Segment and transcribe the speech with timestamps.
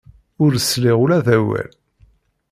[0.43, 1.71] Ur sliɣ ula d awal.